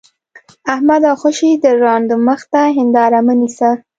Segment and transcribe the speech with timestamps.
[0.73, 1.11] احمده!
[1.21, 3.71] خوشې د ړانده مخ ته هېنداره مه نيسه.